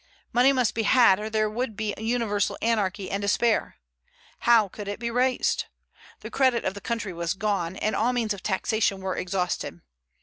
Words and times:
Money 0.33 0.51
must 0.51 0.73
be 0.73 0.81
had, 0.81 1.19
or 1.19 1.29
there 1.29 1.47
would 1.47 1.75
be 1.77 1.93
universal 1.95 2.57
anarchy 2.59 3.11
and 3.11 3.21
despair. 3.21 3.75
How 4.39 4.67
could 4.67 4.87
it 4.87 4.97
be 4.99 5.11
raised? 5.11 5.65
The 6.21 6.31
credit 6.31 6.65
of 6.65 6.73
the 6.73 6.81
country 6.81 7.13
was 7.13 7.35
gone, 7.35 7.75
and 7.75 7.95
all 7.95 8.11
means 8.11 8.33
of 8.33 8.41
taxation 8.41 8.99
were 9.01 9.15
exhausted. 9.15 9.79